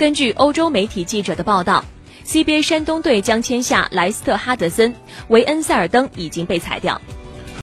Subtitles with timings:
[0.00, 1.84] 根据欧洲媒体记者的报道
[2.24, 4.94] ，CBA 山东队将签下莱斯特哈德森，
[5.28, 6.98] 维恩塞尔登已经被裁掉。